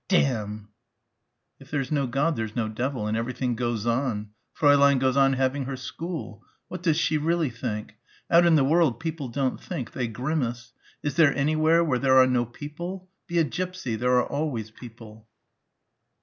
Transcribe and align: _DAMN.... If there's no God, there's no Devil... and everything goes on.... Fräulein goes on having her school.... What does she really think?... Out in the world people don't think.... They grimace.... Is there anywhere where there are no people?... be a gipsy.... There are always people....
_DAMN.... 0.07 0.67
If 1.59 1.69
there's 1.69 1.91
no 1.91 2.07
God, 2.07 2.35
there's 2.35 2.55
no 2.55 2.67
Devil... 2.67 3.05
and 3.05 3.15
everything 3.15 3.55
goes 3.55 3.85
on.... 3.85 4.31
Fräulein 4.57 4.97
goes 4.97 5.15
on 5.15 5.33
having 5.33 5.65
her 5.65 5.75
school.... 5.77 6.43
What 6.69 6.81
does 6.81 6.97
she 6.97 7.19
really 7.19 7.51
think?... 7.51 7.93
Out 8.27 8.47
in 8.47 8.55
the 8.55 8.63
world 8.63 8.99
people 8.99 9.27
don't 9.27 9.61
think.... 9.61 9.91
They 9.91 10.07
grimace.... 10.07 10.73
Is 11.03 11.17
there 11.17 11.35
anywhere 11.37 11.83
where 11.83 11.99
there 11.99 12.17
are 12.17 12.25
no 12.25 12.47
people?... 12.47 13.09
be 13.27 13.37
a 13.37 13.43
gipsy.... 13.43 13.95
There 13.95 14.15
are 14.17 14.25
always 14.25 14.71
people.... 14.71 15.27